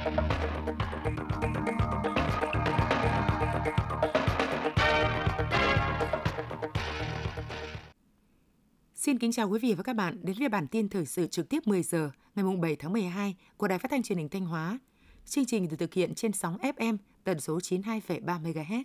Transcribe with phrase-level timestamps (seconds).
[0.00, 0.10] Xin
[9.18, 11.66] kính chào quý vị và các bạn đến với bản tin thời sự trực tiếp
[11.66, 14.78] 10 giờ ngày 7 tháng 12 của Đài Phát thanh Truyền hình Thanh Hóa.
[15.24, 18.82] Chương trình được thực hiện trên sóng FM tần số 92,3 MHz.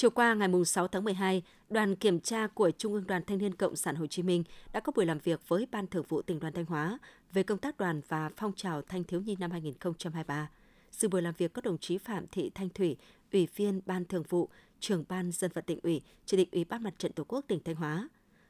[0.00, 3.54] Chiều qua ngày 6 tháng 12, đoàn kiểm tra của Trung ương Đoàn Thanh niên
[3.54, 6.40] Cộng sản Hồ Chí Minh đã có buổi làm việc với Ban Thường vụ tỉnh
[6.40, 6.98] đoàn Thanh Hóa
[7.32, 10.50] về công tác đoàn và phong trào thanh thiếu nhi năm 2023.
[10.90, 12.96] Sự buổi làm việc có đồng chí Phạm Thị Thanh Thủy,
[13.32, 16.82] Ủy viên Ban Thường vụ, trưởng Ban Dân vận tỉnh ủy, Chủ tịch Ủy ban
[16.82, 18.08] Mặt trận Tổ quốc tỉnh Thanh Hóa.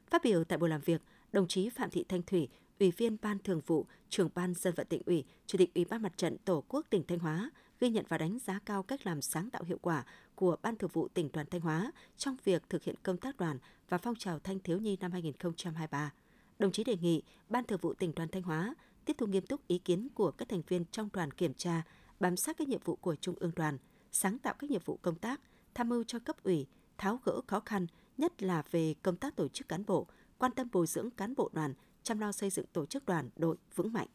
[0.09, 2.47] Phát biểu tại buổi làm việc, đồng chí Phạm Thị Thanh Thủy,
[2.79, 6.01] Ủy viên Ban Thường vụ, trưởng Ban Dân vận tỉnh ủy, Chủ tịch Ủy ban
[6.01, 7.49] Mặt trận Tổ quốc tỉnh Thanh Hóa
[7.81, 10.03] ghi nhận và đánh giá cao cách làm sáng tạo hiệu quả
[10.35, 13.57] của Ban Thường vụ tỉnh đoàn Thanh Hóa trong việc thực hiện công tác đoàn
[13.89, 16.11] và phong trào thanh thiếu nhi năm 2023.
[16.59, 19.67] Đồng chí đề nghị Ban Thường vụ tỉnh đoàn Thanh Hóa tiếp thu nghiêm túc
[19.67, 21.81] ý kiến của các thành viên trong đoàn kiểm tra,
[22.19, 23.77] bám sát các nhiệm vụ của Trung ương đoàn,
[24.11, 25.41] sáng tạo các nhiệm vụ công tác,
[25.73, 29.47] tham mưu cho cấp ủy, tháo gỡ khó khăn, nhất là về công tác tổ
[29.47, 30.07] chức cán bộ,
[30.37, 31.73] quan tâm bồi dưỡng cán bộ đoàn,
[32.03, 34.07] chăm lo xây dựng tổ chức đoàn đội vững mạnh.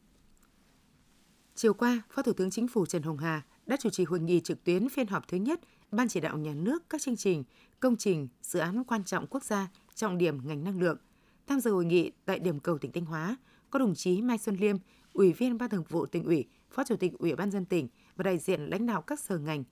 [1.55, 4.41] Chiều qua, Phó Thủ tướng Chính phủ Trần Hồng Hà đã chủ trì hội nghị
[4.41, 7.45] trực tuyến phiên họp thứ nhất Ban chỉ đạo nhà nước các chương trình,
[7.81, 10.99] công trình, dự án quan trọng quốc gia, trọng điểm ngành năng lượng.
[11.47, 13.37] Tham dự hội nghị tại điểm cầu tỉnh Thanh Hóa
[13.71, 14.77] có đồng chí Mai Xuân Liêm,
[15.13, 18.23] Ủy viên Ban Thường vụ tỉnh ủy, Phó Chủ tịch Ủy ban dân tỉnh và
[18.23, 19.65] đại diện lãnh đạo các sở ngành.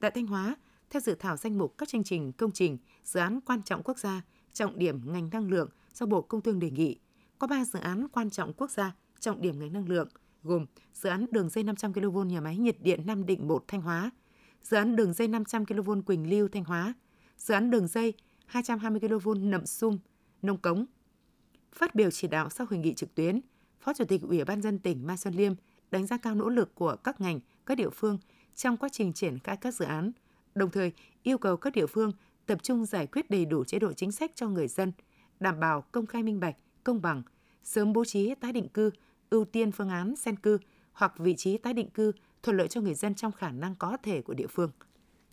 [0.00, 0.56] Tại Thanh Hóa,
[0.90, 3.98] theo dự thảo danh mục các chương trình, công trình, dự án quan trọng quốc
[3.98, 6.98] gia, trọng điểm ngành năng lượng do Bộ Công Thương đề nghị,
[7.38, 10.08] có 3 dự án quan trọng quốc gia, trọng điểm ngành năng lượng,
[10.42, 13.80] gồm dự án đường dây 500 kV nhà máy nhiệt điện Nam Định 1 Thanh
[13.80, 14.10] Hóa,
[14.62, 16.94] dự án đường dây 500 kV Quỳnh Lưu Thanh Hóa,
[17.36, 18.14] dự án đường dây
[18.46, 19.98] 220 kV Nậm Sum,
[20.42, 20.86] Nông Cống.
[21.72, 23.40] Phát biểu chỉ đạo sau hội nghị trực tuyến,
[23.80, 25.52] Phó Chủ tịch Ủy ban dân tỉnh Mai Xuân Liêm
[25.90, 28.18] đánh giá cao nỗ lực của các ngành, các địa phương
[28.54, 30.12] trong quá trình triển khai các dự án,
[30.54, 32.12] đồng thời yêu cầu các địa phương
[32.46, 34.92] tập trung giải quyết đầy đủ chế độ chính sách cho người dân,
[35.40, 37.22] đảm bảo công khai minh bạch, công bằng,
[37.62, 38.90] sớm bố trí tái định cư,
[39.30, 40.58] ưu tiên phương án sen cư
[40.92, 43.96] hoặc vị trí tái định cư thuận lợi cho người dân trong khả năng có
[44.02, 44.70] thể của địa phương.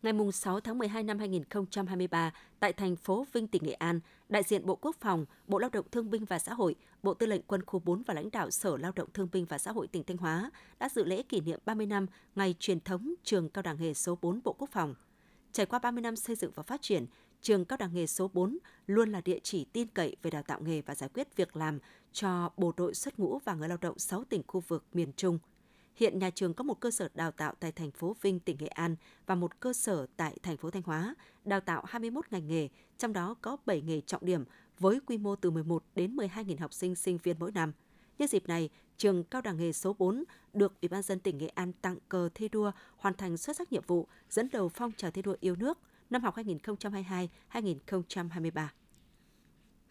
[0.02, 4.00] Ngày 6 tháng 12 năm 2023, tại thành phố Vinh, tỉnh Nghệ An,
[4.30, 7.26] đại diện Bộ Quốc phòng, Bộ Lao động Thương binh và Xã hội, Bộ Tư
[7.26, 9.88] lệnh Quân khu 4 và lãnh đạo Sở Lao động Thương binh và Xã hội
[9.88, 12.06] tỉnh Thanh Hóa đã dự lễ kỷ niệm 30 năm
[12.36, 14.96] ngày truyền thống trường cao đẳng nghề số 4 Bộ Quốc phòng.
[15.52, 17.06] Trải qua 30 năm xây dựng và phát triển,
[17.42, 20.62] trường cao đẳng nghề số 4 luôn là địa chỉ tin cậy về đào tạo
[20.62, 21.80] nghề và giải quyết việc làm
[22.12, 25.40] cho bộ đội xuất ngũ và người lao động 6 tỉnh khu vực miền Trung–
[25.98, 28.68] Hiện nhà trường có một cơ sở đào tạo tại thành phố Vinh, tỉnh Nghệ
[28.68, 31.16] An và một cơ sở tại thành phố Thanh Hóa,
[31.46, 32.68] đào tạo 21 ngành nghề,
[32.98, 34.44] trong đó có 7 nghề trọng điểm
[34.80, 37.72] với quy mô từ 11 đến 12.000 học sinh sinh viên mỗi năm.
[38.20, 40.24] Nhân dịp này, trường cao đẳng nghề số 4
[40.54, 43.72] được Ủy ban dân tỉnh Nghệ An tặng cờ thi đua hoàn thành xuất sắc
[43.72, 45.78] nhiệm vụ dẫn đầu phong trào thi đua yêu nước
[46.10, 46.36] năm học
[47.52, 48.68] 2022-2023.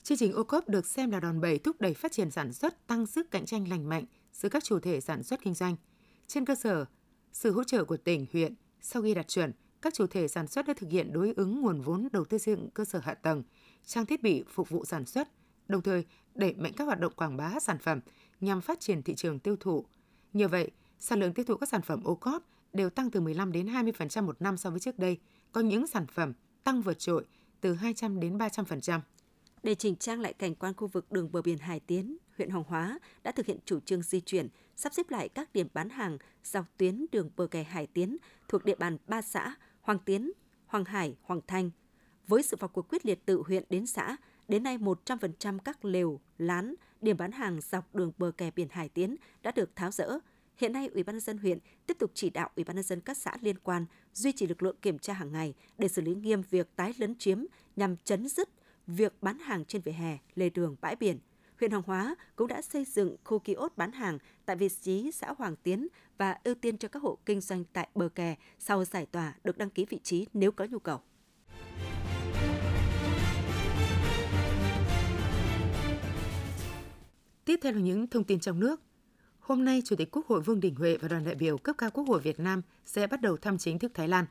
[0.02, 2.86] Chương trình ô cốp được xem là đòn bẩy thúc đẩy phát triển sản xuất,
[2.86, 5.76] tăng sức cạnh tranh lành mạnh giữa các chủ thể sản xuất kinh doanh–
[6.26, 6.84] trên cơ sở
[7.32, 10.66] sự hỗ trợ của tỉnh, huyện, sau khi đạt chuẩn, các chủ thể sản xuất
[10.66, 13.42] đã thực hiện đối ứng nguồn vốn đầu tư xây dựng cơ sở hạ tầng,
[13.84, 15.28] trang thiết bị phục vụ sản xuất,
[15.68, 16.04] đồng thời
[16.34, 18.00] đẩy mạnh các hoạt động quảng bá sản phẩm
[18.40, 19.84] nhằm phát triển thị trường tiêu thụ.
[20.32, 23.52] Nhờ vậy, sản lượng tiêu thụ các sản phẩm ô cóp đều tăng từ 15
[23.52, 25.18] đến 20% một năm so với trước đây,
[25.52, 26.32] có những sản phẩm
[26.64, 27.26] tăng vượt trội
[27.60, 29.00] từ 200 đến 300%.
[29.62, 32.64] Để chỉnh trang lại cảnh quan khu vực đường bờ biển Hải Tiến, huyện Hoàng
[32.68, 36.18] Hóa đã thực hiện chủ trương di chuyển, sắp xếp lại các điểm bán hàng
[36.44, 38.16] dọc tuyến đường bờ kè Hải Tiến
[38.48, 40.32] thuộc địa bàn ba xã Hoàng Tiến,
[40.66, 41.70] Hoàng Hải, Hoàng Thanh.
[42.26, 44.16] Với sự vào cuộc quyết liệt từ huyện đến xã,
[44.48, 48.88] đến nay 100% các lều, lán, điểm bán hàng dọc đường bờ kè biển Hải
[48.88, 50.18] Tiến đã được tháo rỡ.
[50.56, 53.00] Hiện nay, Ủy ban nhân dân huyện tiếp tục chỉ đạo Ủy ban nhân dân
[53.00, 56.14] các xã liên quan duy trì lực lượng kiểm tra hàng ngày để xử lý
[56.14, 57.44] nghiêm việc tái lấn chiếm
[57.76, 58.48] nhằm chấn dứt
[58.86, 61.18] việc bán hàng trên vỉa hè, lề đường, bãi biển–
[61.58, 65.34] huyện Hoàng Hóa cũng đã xây dựng khu kiosk bán hàng tại vị trí xã
[65.38, 65.88] Hoàng Tiến
[66.18, 69.58] và ưu tiên cho các hộ kinh doanh tại bờ kè sau giải tỏa được
[69.58, 71.00] đăng ký vị trí nếu có nhu cầu.
[77.44, 78.85] Tiếp theo là những thông tin trong nước.
[79.46, 81.90] Hôm nay, Chủ tịch Quốc hội Vương Đình Huệ và đoàn đại biểu cấp cao
[81.90, 84.24] Quốc hội Việt Nam sẽ bắt đầu thăm chính thức Thái Lan.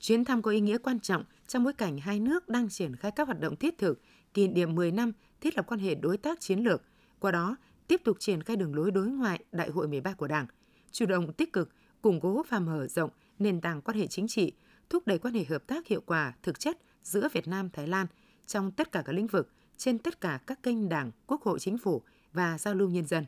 [0.00, 3.10] Chuyến thăm có ý nghĩa quan trọng trong bối cảnh hai nước đang triển khai
[3.10, 4.00] các hoạt động thiết thực
[4.34, 6.82] kỷ niệm 10 năm thiết lập quan hệ đối tác chiến lược,
[7.18, 7.56] qua đó
[7.86, 10.46] tiếp tục triển khai đường lối đối ngoại Đại hội 13 của Đảng,
[10.90, 11.70] chủ động tích cực
[12.02, 14.52] củng cố và mở rộng nền tảng quan hệ chính trị,
[14.90, 18.06] thúc đẩy quan hệ hợp tác hiệu quả thực chất giữa Việt Nam Thái Lan
[18.46, 21.78] trong tất cả các lĩnh vực, trên tất cả các kênh Đảng, Quốc hội, Chính
[21.78, 23.24] phủ và giao lưu nhân dân.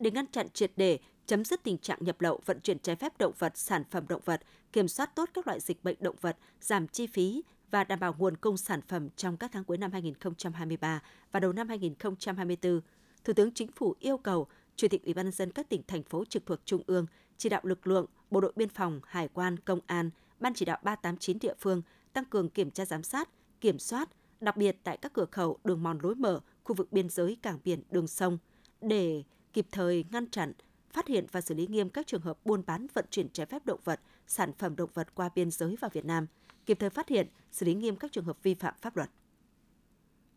[0.00, 3.18] Để ngăn chặn triệt đề chấm dứt tình trạng nhập lậu, vận chuyển trái phép
[3.18, 6.36] động vật, sản phẩm động vật, kiểm soát tốt các loại dịch bệnh động vật,
[6.60, 9.92] giảm chi phí và đảm bảo nguồn cung sản phẩm trong các tháng cuối năm
[9.92, 11.02] 2023
[11.32, 12.80] và đầu năm 2024.
[13.24, 14.46] Thủ tướng Chính phủ yêu cầu
[14.76, 17.06] Chủ tịch Ủy ban nhân dân các tỉnh thành phố trực thuộc trung ương
[17.38, 20.10] chỉ đạo lực lượng, bộ đội biên phòng, hải quan, công an,
[20.40, 21.82] ban chỉ đạo 389 địa phương
[22.12, 23.28] tăng cường kiểm tra giám sát,
[23.60, 24.08] kiểm soát,
[24.40, 27.58] đặc biệt tại các cửa khẩu, đường mòn lối mở, khu vực biên giới, cảng
[27.64, 28.38] biển, đường sông
[28.80, 29.22] để
[29.56, 30.52] kịp thời ngăn chặn,
[30.92, 33.66] phát hiện và xử lý nghiêm các trường hợp buôn bán vận chuyển trái phép
[33.66, 36.26] động vật, sản phẩm động vật qua biên giới vào Việt Nam,
[36.66, 39.10] kịp thời phát hiện, xử lý nghiêm các trường hợp vi phạm pháp luật.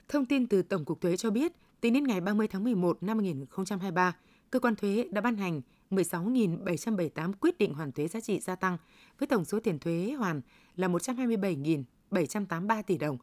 [0.07, 1.51] Thông tin từ Tổng cục Thuế cho biết,
[1.81, 4.15] tính đến ngày 30 tháng 11 năm 2023,
[4.49, 5.61] cơ quan thuế đã ban hành
[5.91, 8.77] 16.778 quyết định hoàn thuế giá trị gia tăng
[9.19, 10.41] với tổng số tiền thuế hoàn
[10.75, 13.17] là 127.783 tỷ đồng.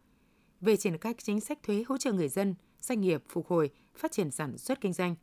[0.61, 4.13] Về triển khai chính sách thuế hỗ trợ người dân, doanh nghiệp phục hồi, phát
[4.13, 5.15] triển sản xuất kinh doanh,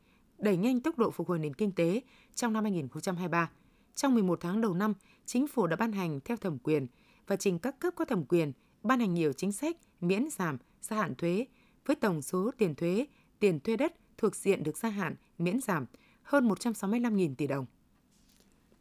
[0.44, 2.02] đẩy nhanh tốc độ phục hồi nền kinh tế
[2.36, 3.50] trong năm 2023.
[3.96, 4.94] Trong 11 tháng đầu năm,
[5.26, 6.88] chính phủ đã ban hành theo thẩm quyền
[7.28, 8.52] và trình các cấp có thẩm quyền
[8.84, 11.46] ban hành nhiều chính sách miễn giảm, gia hạn thuế
[11.86, 13.06] với tổng số tiền thuế,
[13.40, 15.86] tiền thuê đất thuộc diện được gia hạn, miễn giảm
[16.24, 17.66] hơn 165.000 tỷ đồng.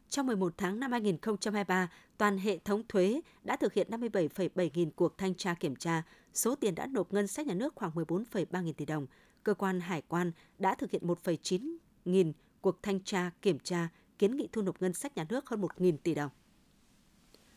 [0.09, 5.17] Trong 11 tháng năm 2023, toàn hệ thống thuế đã thực hiện 57,7 nghìn cuộc
[5.17, 8.73] thanh tra kiểm tra, số tiền đã nộp ngân sách nhà nước khoảng 14,3 nghìn
[8.73, 9.07] tỷ đồng.
[9.43, 14.37] Cơ quan hải quan đã thực hiện 1,9 nghìn cuộc thanh tra kiểm tra, kiến
[14.37, 16.31] nghị thu nộp ngân sách nhà nước hơn 1 nghìn tỷ đồng.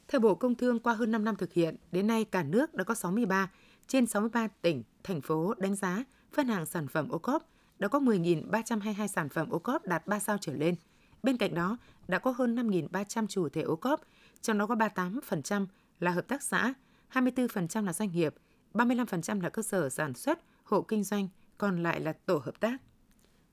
[0.09, 2.85] Theo Bộ Công Thương, qua hơn 5 năm thực hiện, đến nay cả nước đã
[2.85, 3.51] có 63
[3.87, 7.49] trên 63 tỉnh, thành phố đánh giá phân hàng sản phẩm ô cốp
[7.79, 10.75] đã có 10.322 sản phẩm ô cốp đạt 3 sao trở lên.
[11.23, 11.79] Bên cạnh đó,
[12.09, 14.01] đã có hơn 5.300 chủ thể ô cốp,
[14.41, 15.67] trong đó có 38%
[16.01, 16.75] là hợp tác xã,
[17.13, 18.35] 24% là doanh nghiệp,
[18.75, 21.29] 35% là cơ sở sản xuất, hộ kinh doanh,
[21.59, 22.77] còn lại là tổ hợp tác.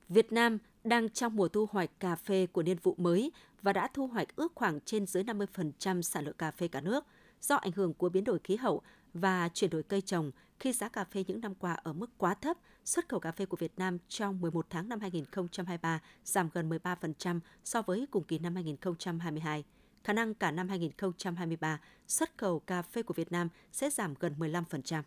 [0.10, 3.88] Việt Nam đang trong mùa thu hoạch cà phê của niên vụ mới và đã
[3.94, 7.06] thu hoạch ước khoảng trên dưới 50% sản lượng cà phê cả nước.
[7.42, 8.82] Do ảnh hưởng của biến đổi khí hậu
[9.14, 12.34] và chuyển đổi cây trồng, khi giá cà phê những năm qua ở mức quá
[12.34, 16.70] thấp, xuất khẩu cà phê của Việt Nam trong 11 tháng năm 2023 giảm gần
[16.70, 19.64] 13% so với cùng kỳ năm 2022.
[20.04, 24.34] Khả năng cả năm 2023, xuất khẩu cà phê của Việt Nam sẽ giảm gần
[24.40, 25.02] 15%.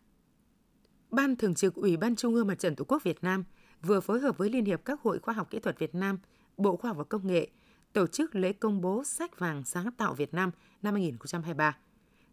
[1.11, 3.44] Ban Thường trực Ủy ban Trung ương Mặt trận Tổ quốc Việt Nam
[3.82, 6.19] vừa phối hợp với Liên hiệp các hội khoa học kỹ thuật Việt Nam,
[6.56, 7.49] Bộ Khoa học và Công nghệ
[7.93, 10.50] tổ chức lễ công bố sách vàng sáng tạo Việt Nam
[10.82, 11.76] năm 2023.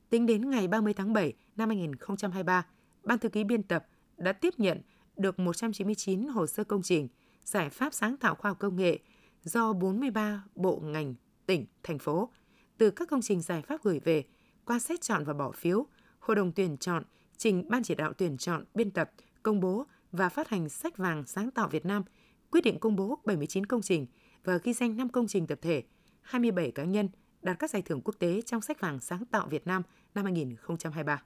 [0.10, 2.66] Tính đến ngày 30 tháng 7 năm 2023,
[3.04, 3.88] Ban thư ký biên tập
[4.18, 4.82] đã tiếp nhận
[5.18, 7.08] được 199 hồ sơ công trình,
[7.44, 9.00] giải pháp sáng tạo khoa học công nghệ
[9.44, 11.16] do 43 bộ ngành,
[11.46, 12.30] tỉnh, thành phố
[12.78, 14.24] từ các công trình giải pháp gửi về
[14.66, 15.86] qua xét chọn và bỏ phiếu,
[16.20, 17.04] hội đồng tuyển chọn
[17.38, 19.12] trình ban chỉ đạo tuyển chọn biên tập,
[19.44, 22.04] công bố và phát hành sách vàng sáng tạo Việt Nam,
[22.52, 24.06] quyết định công bố 79 công trình
[24.44, 25.84] và ghi danh 5 công trình tập thể,
[26.22, 27.10] 27 cá nhân
[27.42, 29.82] đạt các giải thưởng quốc tế trong sách vàng sáng tạo Việt Nam
[30.16, 31.24] năm 2023.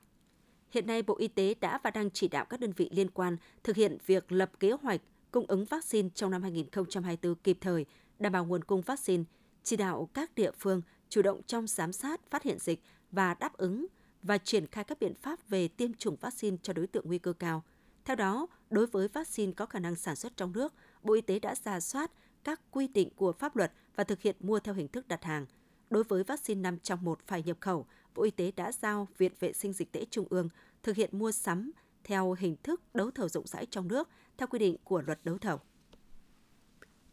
[0.71, 3.37] Hiện nay, Bộ Y tế đã và đang chỉ đạo các đơn vị liên quan
[3.63, 5.01] thực hiện việc lập kế hoạch
[5.31, 7.85] cung ứng vaccine trong năm 2024 kịp thời,
[8.19, 9.23] đảm bảo nguồn cung vaccine,
[9.63, 12.81] chỉ đạo các địa phương chủ động trong giám sát, phát hiện dịch
[13.11, 13.85] và đáp ứng
[14.23, 17.33] và triển khai các biện pháp về tiêm chủng vaccine cho đối tượng nguy cơ
[17.33, 17.63] cao.
[18.05, 20.73] Theo đó, đối với vaccine có khả năng sản xuất trong nước,
[21.03, 22.11] Bộ Y tế đã ra soát
[22.43, 25.45] các quy định của pháp luật và thực hiện mua theo hình thức đặt hàng.
[25.89, 29.31] Đối với vaccine 5 trong 1 phải nhập khẩu, Bộ Y tế đã giao Viện
[29.39, 30.49] Vệ sinh Dịch tễ Trung ương
[30.83, 31.71] thực hiện mua sắm
[32.03, 35.37] theo hình thức đấu thầu rộng rãi trong nước theo quy định của luật đấu
[35.37, 35.59] thầu.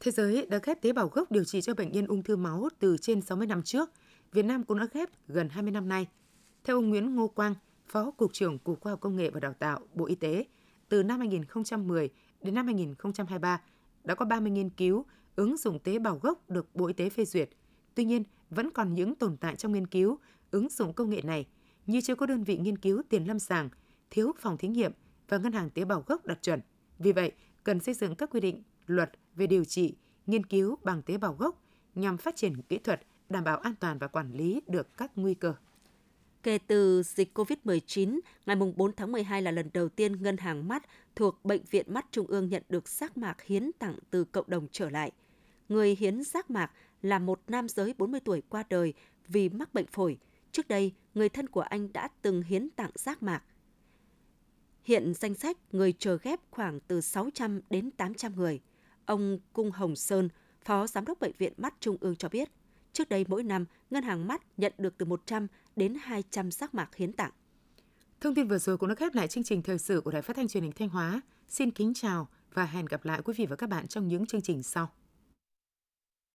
[0.01, 2.69] Thế giới đã ghép tế bào gốc điều trị cho bệnh nhân ung thư máu
[2.79, 3.91] từ trên 60 năm trước.
[4.33, 6.07] Việt Nam cũng đã ghép gần 20 năm nay.
[6.65, 7.55] Theo ông Nguyễn Ngô Quang,
[7.87, 10.45] Phó Cục trưởng Cục Khoa học Công nghệ và Đào tạo, Bộ Y tế,
[10.89, 12.11] từ năm 2010
[12.43, 13.61] đến năm 2023
[14.05, 15.05] đã có 30 nghiên cứu
[15.37, 17.51] ứng dụng tế bào gốc được Bộ Y tế phê duyệt.
[17.95, 20.19] Tuy nhiên, vẫn còn những tồn tại trong nghiên cứu
[20.51, 21.47] ứng dụng công nghệ này
[21.87, 23.69] như chưa có đơn vị nghiên cứu tiền lâm sàng,
[24.11, 24.93] thiếu phòng thí nghiệm
[25.29, 26.61] và ngân hàng tế bào gốc đạt chuẩn.
[26.99, 27.33] Vì vậy,
[27.65, 31.35] cần xây dựng các quy định, luật về điều trị, nghiên cứu bằng tế bào
[31.35, 31.63] gốc
[31.95, 35.35] nhằm phát triển kỹ thuật, đảm bảo an toàn và quản lý được các nguy
[35.35, 35.55] cơ.
[36.45, 40.87] Kể từ dịch COVID-19, ngày 4 tháng 12 là lần đầu tiên Ngân hàng Mắt
[41.17, 44.67] thuộc Bệnh viện Mắt Trung ương nhận được giác mạc hiến tặng từ cộng đồng
[44.73, 45.13] trở lại.
[45.69, 46.71] Người hiến giác mạc
[47.03, 48.95] là một nam giới 40 tuổi qua đời
[49.29, 50.19] vì mắc bệnh phổi.
[50.53, 53.43] Trước đây, người thân của anh đã từng hiến tặng giác mạc.
[54.83, 58.61] Hiện danh sách người chờ ghép khoảng từ 600 đến 800 người.
[59.07, 60.29] Ông Cung Hồng Sơn,
[60.65, 62.49] Phó Giám đốc Bệnh viện Mắt Trung ương cho biết,
[62.93, 65.47] trước đây mỗi năm, Ngân hàng Mắt nhận được từ 100
[65.77, 67.31] đến 200 sắc mạc hiến tặng.
[68.21, 70.37] Thông tin vừa rồi cũng đã khép lại chương trình thời sự của Đài Phát
[70.37, 71.21] thanh Truyền hình Thanh Hóa.
[71.49, 74.43] Xin kính chào và hẹn gặp lại quý vị và các bạn trong những chương
[74.43, 74.91] trình sau.